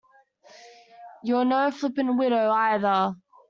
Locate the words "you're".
1.23-1.45